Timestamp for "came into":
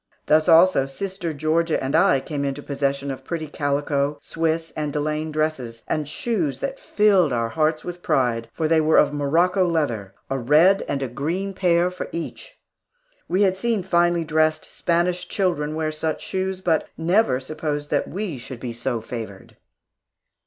2.21-2.63